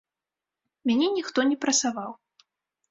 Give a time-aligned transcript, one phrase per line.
[0.91, 2.11] Мяне ніхто не прасаваў.